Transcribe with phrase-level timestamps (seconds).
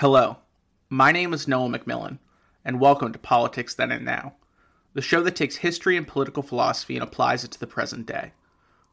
[0.00, 0.38] Hello,
[0.88, 2.20] my name is Noah McMillan,
[2.64, 4.32] and welcome to Politics Then and Now,
[4.94, 8.32] the show that takes history and political philosophy and applies it to the present day.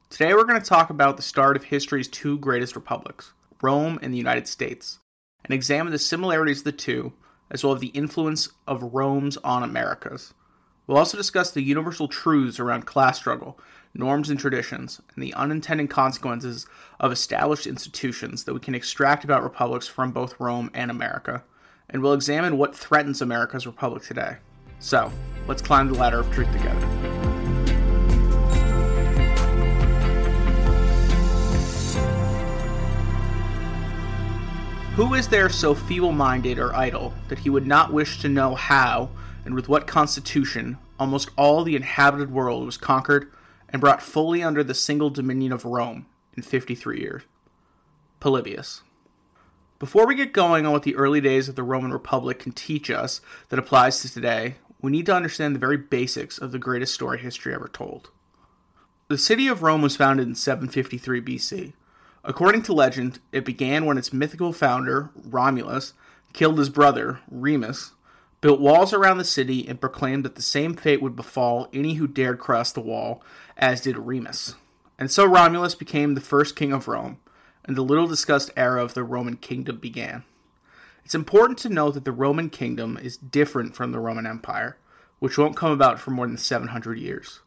[0.10, 3.32] Today we're going to talk about the start of history's two greatest republics,
[3.62, 5.00] Rome and the United States,
[5.46, 7.14] and examine the similarities of the two,
[7.50, 10.34] as well as the influence of Rome's on Americas.
[10.88, 13.60] We'll also discuss the universal truths around class struggle,
[13.94, 16.66] norms and traditions, and the unintended consequences
[17.02, 21.44] of established institutions that we can extract about republics from both Rome and America.
[21.90, 24.38] And we'll examine what threatens America's republic today.
[24.80, 25.12] So,
[25.46, 26.80] let's climb the ladder of truth together.
[34.96, 38.56] Who is there so feeble minded or idle that he would not wish to know
[38.56, 39.10] how
[39.48, 43.32] and with what constitution almost all the inhabited world was conquered
[43.70, 47.24] and brought fully under the single dominion of Rome in 53 years.
[48.20, 48.82] Polybius.
[49.80, 52.92] Before we get going on what the early days of the Roman Republic can teach
[52.92, 56.94] us that applies to today, we need to understand the very basics of the greatest
[56.94, 58.10] story history ever told.
[59.08, 61.74] The city of Rome was founded in 753 BC.
[62.26, 65.94] According to legend, it began when its mythical founder, Romulus,
[66.34, 67.94] killed his brother, Remus,
[68.42, 72.08] built walls around the city, and proclaimed that the same fate would befall any who
[72.08, 73.24] dared cross the wall,
[73.58, 74.56] as did Remus.
[75.00, 77.18] And so Romulus became the first king of Rome,
[77.66, 80.24] and the little discussed era of the Roman kingdom began.
[81.04, 84.78] It's important to note that the Roman kingdom is different from the Roman Empire,
[85.20, 87.40] which won't come about for more than 700 years.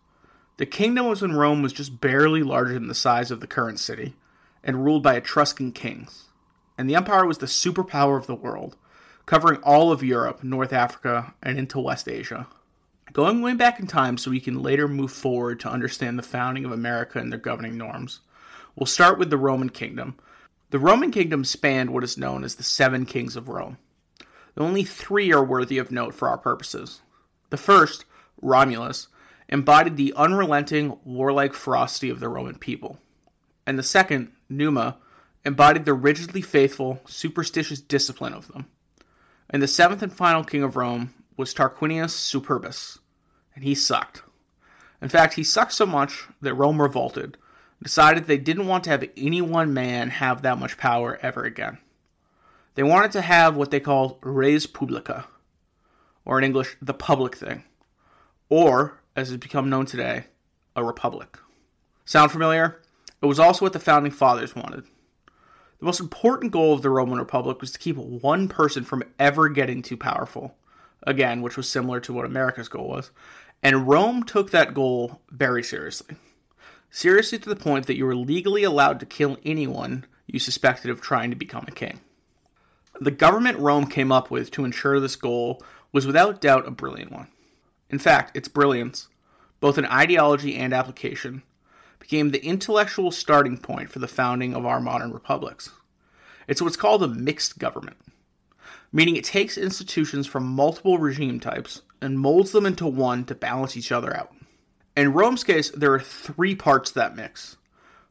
[0.56, 3.78] The kingdom was when Rome was just barely larger than the size of the current
[3.78, 4.14] city,
[4.62, 6.24] and ruled by Etruscan kings.
[6.76, 8.76] And the empire was the superpower of the world,
[9.30, 12.48] covering all of Europe, North Africa, and into West Asia.
[13.12, 16.64] Going way back in time so we can later move forward to understand the founding
[16.64, 18.18] of America and their governing norms,
[18.74, 20.16] we'll start with the Roman kingdom.
[20.70, 23.78] The Roman kingdom spanned what is known as the Seven Kings of Rome.
[24.56, 27.00] Only three are worthy of note for our purposes.
[27.50, 28.06] The first,
[28.42, 29.06] Romulus,
[29.48, 32.98] embodied the unrelenting, warlike ferocity of the Roman people.
[33.64, 34.96] And the second, Numa,
[35.44, 38.66] embodied the rigidly faithful, superstitious discipline of them.
[39.52, 42.98] And the seventh and final king of Rome was Tarquinius Superbus,
[43.54, 44.22] and he sucked.
[45.02, 47.36] In fact, he sucked so much that Rome revolted,
[47.82, 51.78] decided they didn't want to have any one man have that much power ever again.
[52.74, 55.26] They wanted to have what they called res publica,
[56.24, 57.64] or in English, the public thing,
[58.48, 60.26] or, as has become known today,
[60.76, 61.38] a republic.
[62.04, 62.80] Sound familiar?
[63.20, 64.84] It was also what the founding fathers wanted.
[65.80, 69.48] The most important goal of the Roman Republic was to keep one person from ever
[69.48, 70.54] getting too powerful.
[71.04, 73.10] Again, which was similar to what America's goal was.
[73.62, 76.16] And Rome took that goal very seriously.
[76.90, 81.00] Seriously to the point that you were legally allowed to kill anyone you suspected of
[81.00, 82.00] trying to become a king.
[83.00, 87.10] The government Rome came up with to ensure this goal was without doubt a brilliant
[87.10, 87.28] one.
[87.88, 89.08] In fact, its brilliance,
[89.60, 91.42] both in ideology and application,
[92.00, 95.70] became the intellectual starting point for the founding of our modern republics.
[96.48, 97.98] It's what's called a mixed government,
[98.92, 103.76] meaning it takes institutions from multiple regime types and molds them into one to balance
[103.76, 104.34] each other out.
[104.96, 107.56] In Rome's case, there are three parts to that mix.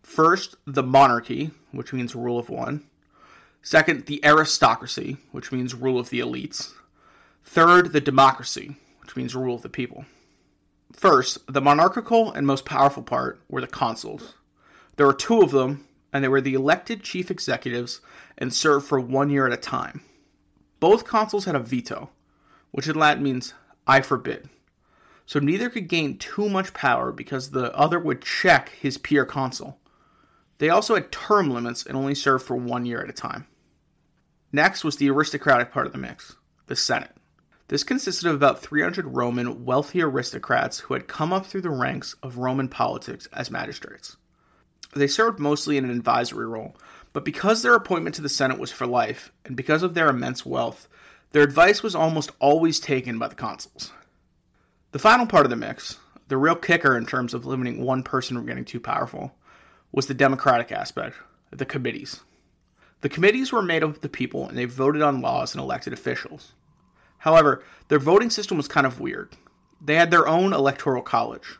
[0.01, 2.85] First, the monarchy, which means rule of one.
[3.61, 6.71] Second, the aristocracy, which means rule of the elites.
[7.43, 10.05] Third, the democracy, which means rule of the people.
[10.93, 14.33] First, the monarchical and most powerful part were the consuls.
[14.95, 18.01] There were two of them, and they were the elected chief executives
[18.37, 20.01] and served for one year at a time.
[20.79, 22.09] Both consuls had a veto,
[22.71, 23.53] which in Latin means
[23.87, 24.49] I forbid.
[25.25, 29.79] So neither could gain too much power because the other would check his peer consul.
[30.57, 33.45] They also had term limits and only served for one year at a time.
[34.51, 36.35] Next was the aristocratic part of the mix,
[36.65, 37.15] the Senate.
[37.69, 42.15] This consisted of about 300 Roman wealthy aristocrats who had come up through the ranks
[42.23, 44.17] of Roman politics as magistrates.
[44.95, 46.75] They served mostly in an advisory role,
[47.13, 50.43] but because their appointment to the Senate was for life, and because of their immense
[50.47, 50.87] wealth,
[51.29, 53.91] their advice was almost always taken by the consuls.
[54.91, 58.35] The final part of the mix, the real kicker in terms of limiting one person
[58.35, 59.35] from getting too powerful,
[59.91, 61.17] was the democratic aspect,
[61.51, 62.21] the committees.
[63.01, 65.93] The committees were made up of the people and they voted on laws and elected
[65.93, 66.53] officials.
[67.19, 69.35] However, their voting system was kind of weird.
[69.81, 71.57] They had their own electoral college.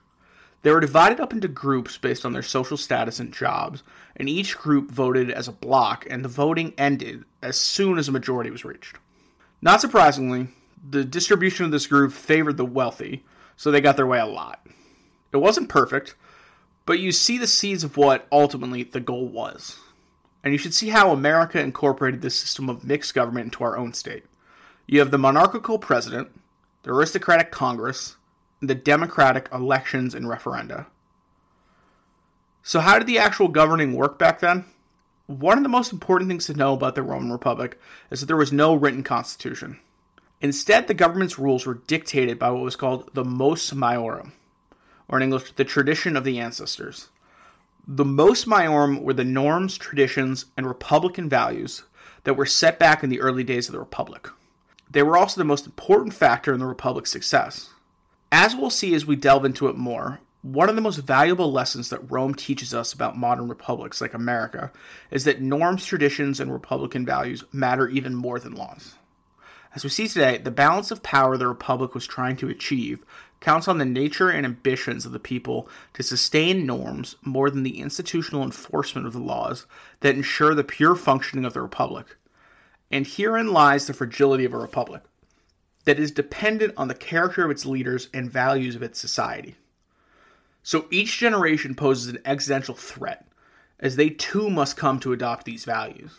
[0.62, 3.82] They were divided up into groups based on their social status and jobs,
[4.18, 8.12] and each group voted as a block, and the voting ended as soon as a
[8.12, 8.98] majority was reached.
[9.62, 10.50] Not surprisingly,
[10.90, 13.24] the distribution of this group favored the wealthy,
[13.56, 14.66] so they got their way a lot.
[15.32, 16.16] It wasn't perfect,
[16.86, 19.78] but you see the seeds of what ultimately the goal was.
[20.44, 23.94] and you should see how America incorporated this system of mixed government into our own
[23.94, 24.24] state.
[24.92, 26.30] You have the monarchical president,
[26.82, 28.16] the aristocratic Congress,
[28.60, 30.88] and the democratic elections and referenda.
[32.64, 34.66] So, how did the actual governing work back then?
[35.28, 38.36] One of the most important things to know about the Roman Republic is that there
[38.36, 39.80] was no written constitution.
[40.42, 44.32] Instead, the government's rules were dictated by what was called the mos maiorum,
[45.08, 47.10] or in English, the tradition of the ancestors.
[47.88, 51.84] The mos maiorum were the norms, traditions, and republican values
[52.24, 54.30] that were set back in the early days of the Republic.
[54.90, 57.70] They were also the most important factor in the Republic's success.
[58.32, 61.90] As we'll see as we delve into it more, one of the most valuable lessons
[61.90, 64.72] that Rome teaches us about modern republics like America
[65.12, 68.96] is that norms, traditions, and republican values matter even more than laws.
[69.76, 73.06] As we see today, the balance of power the Republic was trying to achieve
[73.40, 77.80] counts on the nature and ambitions of the people to sustain norms more than the
[77.80, 79.66] institutional enforcement of the laws
[80.00, 82.16] that ensure the pure functioning of the Republic.
[82.92, 85.04] And herein lies the fragility of a Republic
[85.86, 89.56] that is dependent on the character of its leaders and values of its society.
[90.62, 93.26] So each generation poses an existential threat,
[93.80, 96.12] as they too must come to adopt these values.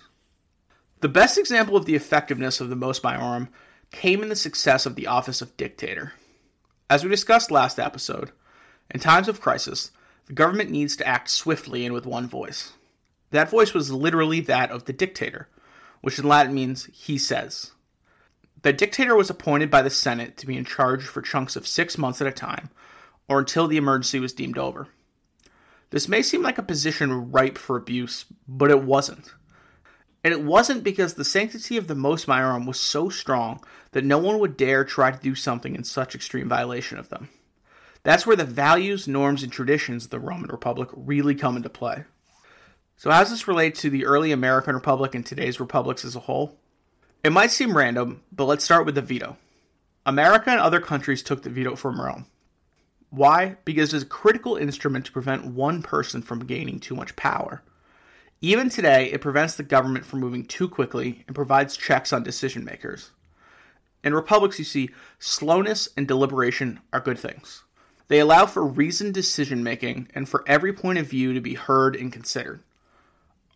[1.01, 3.49] The best example of the effectiveness of the Mos Maiorum
[3.91, 6.13] came in the success of the office of dictator.
[6.89, 8.33] As we discussed last episode,
[8.91, 9.93] in times of crisis,
[10.27, 12.73] the government needs to act swiftly and with one voice.
[13.31, 15.49] That voice was literally that of the dictator,
[16.01, 17.73] which in Latin means he says.
[18.63, 21.97] The dictator was appointed by the Senate to be in charge for chunks of six
[21.97, 22.71] months at a time,
[23.29, 24.89] or until the emergency was deemed over.
[25.91, 29.35] This may seem like a position ripe for abuse, but it wasn't.
[30.23, 34.19] And it wasn't because the sanctity of the Mos Maiorum was so strong that no
[34.19, 37.31] one would dare try to do something in such extreme violation of them.
[38.03, 42.05] That's where the values, norms, and traditions of the Roman Republic really come into play.
[43.01, 46.21] So, how does this relate to the early American Republic and today's republics as a
[46.21, 46.59] whole?
[47.25, 49.39] It might seem random, but let's start with the veto.
[50.05, 52.27] America and other countries took the veto from Rome.
[53.09, 53.57] Why?
[53.65, 57.63] Because it's a critical instrument to prevent one person from gaining too much power.
[58.43, 62.67] Even today, it prevents the government from moving too quickly and provides checks on decision
[62.67, 63.13] makers.
[64.05, 67.63] In republics, you see, slowness and deliberation are good things.
[68.09, 71.97] They allow for reasoned decision making and for every point of view to be heard
[71.97, 72.61] and considered.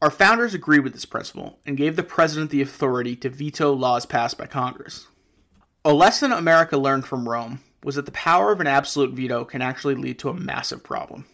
[0.05, 4.05] Our founders agreed with this principle and gave the president the authority to veto laws
[4.05, 5.07] passed by Congress.
[5.83, 9.63] A lesson America learned from Rome was that the power of an absolute veto can
[9.63, 11.25] actually lead to a massive problem.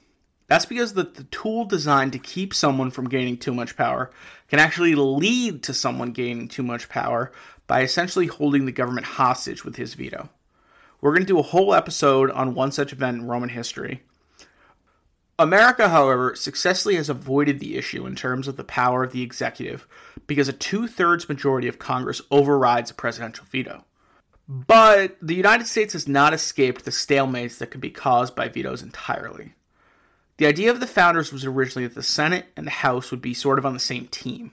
[0.46, 4.12] That's because the, the tool designed to keep someone from gaining too much power
[4.46, 7.32] can actually lead to someone gaining too much power
[7.66, 10.28] by essentially holding the government hostage with his veto.
[11.00, 14.04] We're going to do a whole episode on one such event in Roman history.
[15.40, 19.88] America, however, successfully has avoided the issue in terms of the power of the executive
[20.26, 23.86] because a two thirds majority of Congress overrides a presidential veto.
[24.46, 28.82] But the United States has not escaped the stalemates that could be caused by vetoes
[28.82, 29.54] entirely.
[30.36, 33.32] The idea of the founders was originally that the Senate and the House would be
[33.32, 34.52] sort of on the same team.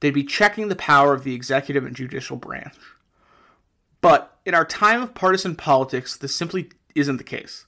[0.00, 2.74] They'd be checking the power of the executive and judicial branch.
[4.00, 7.66] But in our time of partisan politics, this simply isn't the case.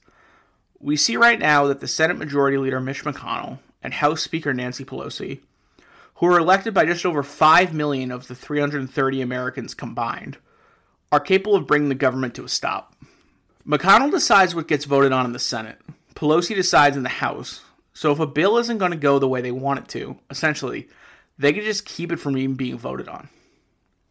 [0.85, 4.85] We see right now that the Senate Majority Leader Mitch McConnell and House Speaker Nancy
[4.85, 5.39] Pelosi,
[6.17, 10.37] who are elected by just over 5 million of the 330 Americans combined,
[11.11, 12.93] are capable of bringing the government to a stop.
[13.67, 15.81] McConnell decides what gets voted on in the Senate,
[16.13, 17.61] Pelosi decides in the House.
[17.95, 20.87] So if a bill isn't going to go the way they want it to, essentially,
[21.35, 23.29] they can just keep it from even being voted on.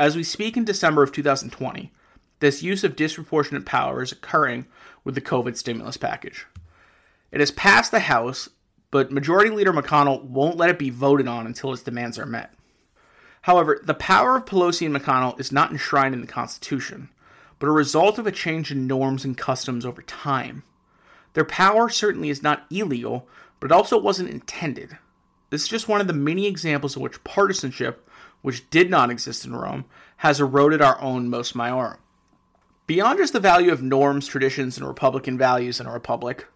[0.00, 1.92] As we speak in December of 2020,
[2.40, 4.66] this use of disproportionate power is occurring
[5.04, 6.46] with the COVID stimulus package.
[7.34, 8.48] It has passed the House,
[8.92, 12.54] but Majority Leader McConnell won't let it be voted on until its demands are met.
[13.42, 17.08] However, the power of Pelosi and McConnell is not enshrined in the Constitution,
[17.58, 20.62] but a result of a change in norms and customs over time.
[21.32, 23.26] Their power certainly is not illegal,
[23.58, 24.96] but it also wasn't intended.
[25.50, 28.08] This is just one of the many examples in which partisanship,
[28.42, 29.86] which did not exist in Rome,
[30.18, 31.98] has eroded our own mos maiorum.
[32.86, 36.46] Beyond just the value of norms, traditions, and republican values in a republic,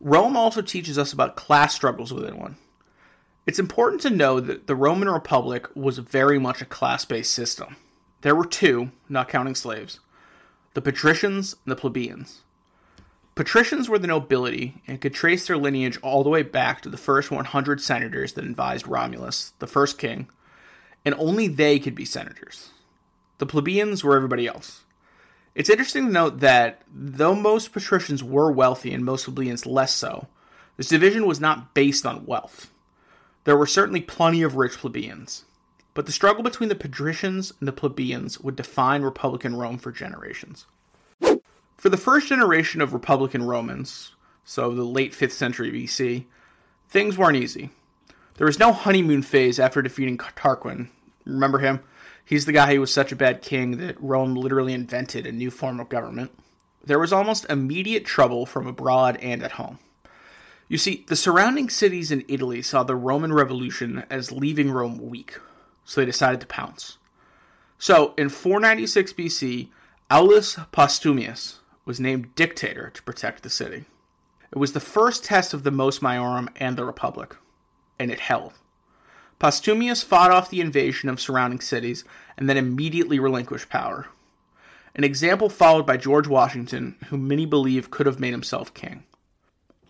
[0.00, 2.56] Rome also teaches us about class struggles within one.
[3.46, 7.76] It's important to know that the Roman Republic was very much a class based system.
[8.22, 10.00] There were two, not counting slaves
[10.74, 12.42] the patricians and the plebeians.
[13.34, 16.98] Patricians were the nobility and could trace their lineage all the way back to the
[16.98, 20.28] first 100 senators that advised Romulus, the first king,
[21.04, 22.70] and only they could be senators.
[23.38, 24.84] The plebeians were everybody else.
[25.56, 30.26] It's interesting to note that though most patricians were wealthy and most plebeians less so,
[30.76, 32.70] this division was not based on wealth.
[33.44, 35.46] There were certainly plenty of rich plebeians,
[35.94, 40.66] but the struggle between the patricians and the plebeians would define Republican Rome for generations.
[41.78, 46.26] For the first generation of Republican Romans, so the late 5th century BC,
[46.90, 47.70] things weren't easy.
[48.34, 50.90] There was no honeymoon phase after defeating Tarquin.
[51.24, 51.80] Remember him?
[52.26, 55.48] He's the guy who was such a bad king that Rome literally invented a new
[55.48, 56.32] form of government.
[56.84, 59.78] There was almost immediate trouble from abroad and at home.
[60.66, 65.38] You see, the surrounding cities in Italy saw the Roman Revolution as leaving Rome weak,
[65.84, 66.98] so they decided to pounce.
[67.78, 69.68] So, in 496 BC,
[70.10, 73.84] Aulus Postumius was named dictator to protect the city.
[74.50, 77.36] It was the first test of the Mos Maiorum and the Republic,
[78.00, 78.54] and it held.
[79.38, 82.04] Postumius fought off the invasion of surrounding cities
[82.38, 84.06] and then immediately relinquished power.
[84.94, 89.04] An example followed by George Washington, who many believe could have made himself king.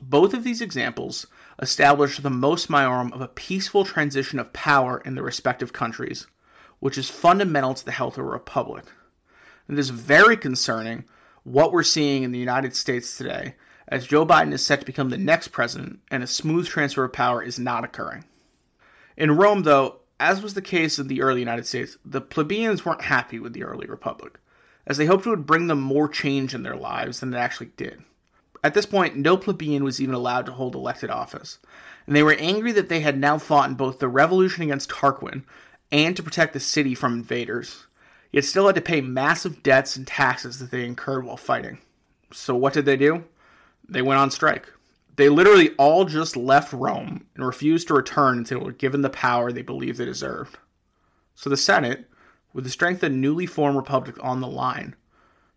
[0.03, 1.29] Both of these examples
[1.63, 6.27] established the Mos Maiorum of a peaceful transition of power in the respective countries,
[6.81, 8.85] which is fundamental to the health of a republic.
[9.69, 11.05] It is very concerning
[11.45, 13.55] what we're seeing in the United States today,
[13.87, 17.13] as Joe Biden is set to become the next president and a smooth transfer of
[17.13, 18.25] power is not occurring.
[19.17, 23.03] In Rome, though, as was the case in the early United States, the plebeians weren't
[23.03, 24.39] happy with the early republic,
[24.87, 27.71] as they hoped it would bring them more change in their lives than it actually
[27.77, 28.03] did.
[28.63, 31.59] At this point, no plebeian was even allowed to hold elected office,
[32.07, 35.45] and they were angry that they had now fought in both the revolution against Tarquin
[35.93, 37.87] and to protect the city from invaders,
[38.33, 41.79] yet still had to pay massive debts and taxes that they incurred while fighting.
[42.33, 43.25] So, what did they do?
[43.89, 44.69] They went on strike.
[45.17, 49.11] They literally all just left Rome and refused to return until they were given the
[49.11, 50.59] power they believed they deserved.
[51.35, 52.09] So the Senate,
[52.53, 54.95] with the strength of the newly formed republic on the line,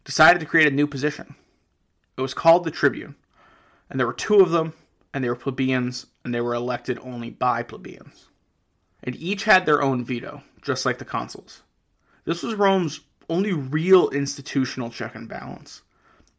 [0.06, 1.36] decided to create a new position.
[2.18, 3.16] It was called the tribune,
[3.90, 4.74] and there were two of them,
[5.14, 8.28] and they were plebeians, and they were elected only by plebeians.
[9.04, 11.64] And each had their own veto, just like the consuls.
[12.26, 15.82] This was Rome's only real institutional check and balance,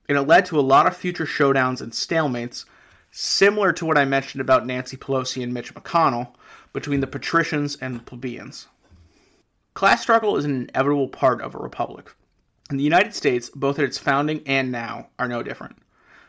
[0.08, 2.64] and it led to a lot of future showdowns and stalemates
[3.10, 6.34] similar to what I mentioned about Nancy Pelosi and Mitch McConnell
[6.72, 8.68] between the patricians and the plebeians.
[9.74, 12.14] Class struggle is an inevitable part of a republic.
[12.70, 15.76] In the United States, both at its founding and now, are no different.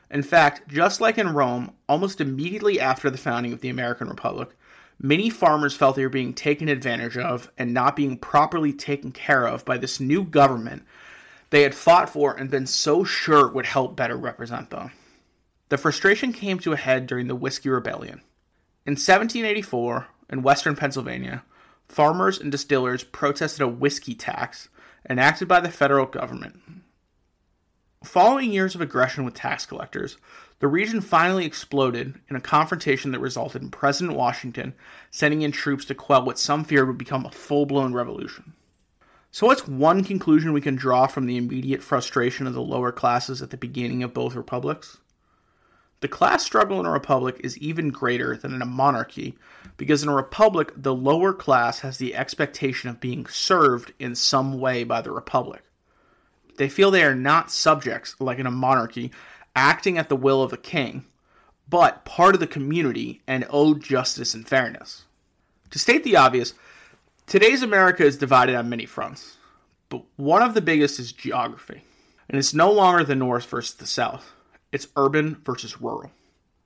[0.09, 4.49] In fact, just like in Rome, almost immediately after the founding of the American Republic,
[4.99, 9.45] many farmers felt they were being taken advantage of and not being properly taken care
[9.45, 10.83] of by this new government
[11.51, 14.91] they had fought for and been so sure would help better represent them.
[15.71, 18.19] The frustration came to a head during the Whiskey Rebellion.
[18.85, 21.45] In 1784, in western Pennsylvania,
[21.87, 24.67] farmers and distillers protested a whiskey tax
[25.09, 26.59] enacted by the federal government.
[28.03, 30.17] Following years of aggression with tax collectors,
[30.59, 34.73] the region finally exploded in a confrontation that resulted in President Washington
[35.09, 38.51] sending in troops to quell what some feared would become a full blown revolution.
[39.31, 43.41] So, what's one conclusion we can draw from the immediate frustration of the lower classes
[43.41, 44.97] at the beginning of both republics?
[46.01, 49.37] The class struggle in a republic is even greater than in a monarchy
[49.77, 54.59] because in a republic, the lower class has the expectation of being served in some
[54.59, 55.61] way by the republic.
[56.57, 59.11] They feel they are not subjects, like in a monarchy,
[59.55, 61.05] acting at the will of the king,
[61.69, 65.03] but part of the community and owed justice and fairness.
[65.69, 66.55] To state the obvious,
[67.27, 69.37] today's America is divided on many fronts,
[69.89, 71.83] but one of the biggest is geography,
[72.27, 74.33] and it's no longer the North versus the South
[74.71, 76.11] it's urban versus rural.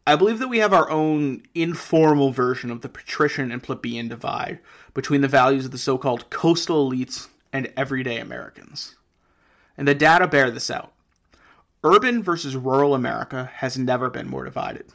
[0.08, 4.60] I believe that we have our own informal version of the patrician and plebeian divide
[4.94, 8.96] between the values of the so called coastal elites and everyday Americans.
[9.78, 10.94] And the data bear this out.
[11.84, 14.86] Urban versus rural America has never been more divided.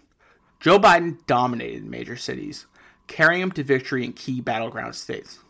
[0.60, 2.66] Joe Biden dominated major cities,
[3.06, 5.40] carrying him to victory in key battleground states.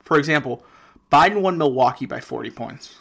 [0.00, 0.64] For example,
[1.12, 2.96] Biden won Milwaukee by 40 points,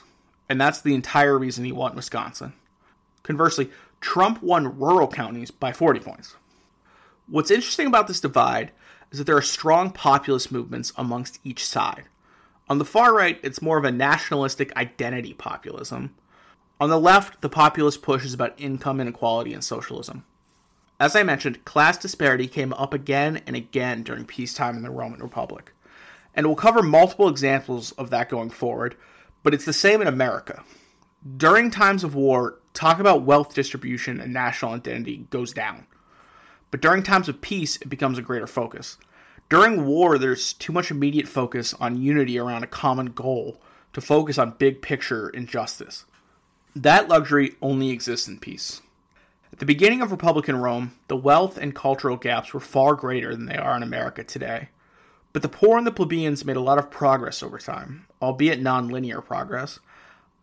[0.49, 2.53] and that's the entire reason he won Wisconsin.
[3.23, 3.71] Conversely,
[4.01, 6.35] Trump won rural counties by 40 points.
[7.27, 8.71] What's interesting about this divide
[9.11, 12.05] is that there are strong populist movements amongst each side.
[12.67, 16.15] On the far right, it's more of a nationalistic identity populism.
[16.79, 20.25] On the left, the populist push is about income inequality and socialism.
[20.99, 25.21] As I mentioned, class disparity came up again and again during peacetime in the Roman
[25.21, 25.71] Republic.
[26.33, 28.95] And we'll cover multiple examples of that going forward,
[29.43, 30.63] but it's the same in America.
[31.37, 35.87] During times of war, talk about wealth distribution and national identity goes down.
[36.71, 38.97] But during times of peace, it becomes a greater focus.
[39.49, 43.61] During war, there's too much immediate focus on unity around a common goal
[43.93, 46.05] to focus on big picture injustice.
[46.75, 48.81] That luxury only exists in peace.
[49.53, 53.45] At the beginning of Republican Rome, the wealth and cultural gaps were far greater than
[53.45, 54.67] they are in America today.
[55.31, 58.89] But the poor and the plebeians made a lot of progress over time, albeit non
[58.89, 59.79] linear progress,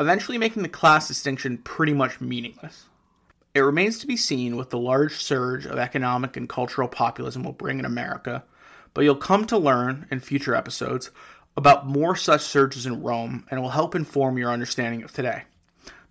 [0.03, 2.87] eventually making the class distinction pretty much meaningless.
[3.55, 7.53] It remains to be seen what the large surge of economic and cultural populism will
[7.53, 8.45] bring in America,
[8.95, 11.11] but you'll come to learn in future episodes
[11.57, 15.45] about more such surges in Rome and will help inform your understanding of today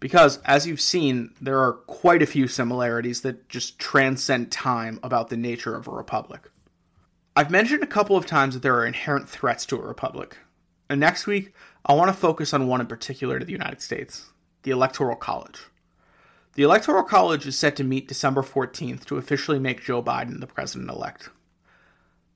[0.02, 5.30] because as you've seen, there are quite a few similarities that just transcend time about
[5.30, 6.50] the nature of a republic.
[7.36, 10.36] I've mentioned a couple of times that there are inherent threats to a republic,
[10.90, 11.54] and next week
[11.86, 14.28] I want to focus on one in particular to the United States
[14.64, 15.60] the Electoral College.
[16.54, 20.48] The Electoral College is set to meet December 14th to officially make Joe Biden the
[20.48, 21.30] president elect.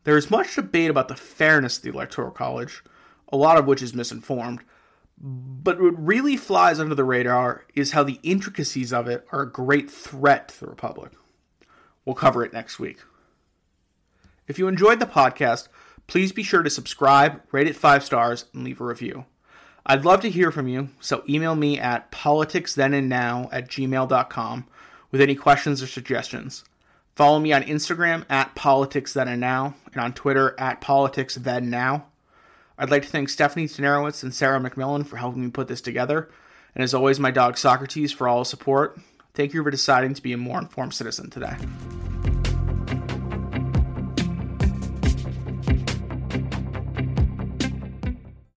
[0.05, 2.83] There is much debate about the fairness of the Electoral College,
[3.31, 4.61] a lot of which is misinformed,
[5.17, 9.51] but what really flies under the radar is how the intricacies of it are a
[9.51, 11.11] great threat to the Republic.
[12.03, 12.99] We'll cover it next week.
[14.47, 15.67] If you enjoyed the podcast,
[16.07, 19.25] please be sure to subscribe, rate it five stars, and leave a review.
[19.87, 24.65] I'd love to hear from you, so email me at politicsthenandnow at gmail.com
[25.11, 26.63] with any questions or suggestions.
[27.15, 32.03] Follow me on Instagram at politicsthenandnow and on Twitter at politicsthennow.
[32.77, 36.29] I'd like to thank Stephanie Tenarowitz and Sarah McMillan for helping me put this together,
[36.73, 38.99] and as always, my dog Socrates for all his support.
[39.35, 41.55] Thank you for deciding to be a more informed citizen today.